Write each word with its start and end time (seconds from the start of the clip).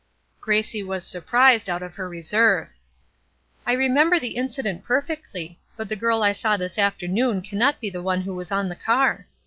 Gracie 0.39 0.81
was 0.81 1.05
surprised 1.05 1.69
out 1.69 1.83
of 1.83 1.93
her 1.93 2.09
reserve. 2.09 2.69
"I 3.67 3.73
remember 3.73 4.19
the 4.19 4.35
incident 4.35 4.83
perfectly: 4.83 5.59
but 5.77 5.89
the 5.89 5.95
girl 5.95 6.23
I 6.23 6.31
saw 6.31 6.57
this 6.57 6.79
afternoon 6.79 7.43
cannot 7.43 7.79
be 7.79 7.91
the 7.91 8.01
one 8.01 8.21
who 8.21 8.33
was 8.33 8.51
on 8.51 8.67
the 8.69 8.75
car." 8.75 9.27